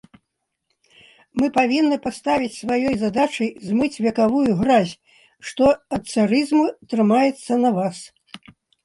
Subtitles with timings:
[1.41, 4.95] Мы павінны паставіць сваёй задачай змыць векавую гразь,
[5.51, 6.63] што ад царызму
[6.95, 7.97] трымаецца на вас.